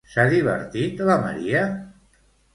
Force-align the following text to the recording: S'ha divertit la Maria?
S'ha 0.11 0.23
divertit 0.29 1.03
la 1.11 1.19
Maria? 1.27 1.63